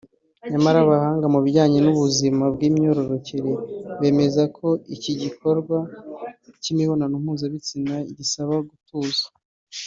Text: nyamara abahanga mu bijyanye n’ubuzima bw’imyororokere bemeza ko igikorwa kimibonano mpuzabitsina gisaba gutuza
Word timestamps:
nyamara 0.51 0.77
abahanga 0.81 1.25
mu 1.33 1.39
bijyanye 1.45 1.79
n’ubuzima 1.81 2.43
bw’imyororokere 2.53 3.51
bemeza 3.99 4.41
ko 4.57 4.67
igikorwa 5.13 5.77
kimibonano 6.63 7.15
mpuzabitsina 7.23 7.95
gisaba 8.17 8.55
gutuza 8.69 9.25